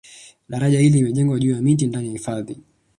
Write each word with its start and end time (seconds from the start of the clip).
Daraja 0.49 0.79
hili 0.79 0.97
limejengwa 0.97 1.39
juu 1.39 1.51
ya 1.51 1.61
miti 1.61 1.87
ndani 1.87 2.05
ya 2.07 2.11
hifadhi 2.13 2.57